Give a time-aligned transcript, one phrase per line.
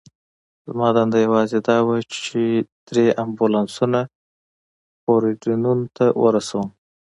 [0.67, 2.43] زما دنده یوازې دا وه، چې
[2.89, 3.99] درې امبولانسونه
[5.03, 6.67] پورډینون ته ورسوم.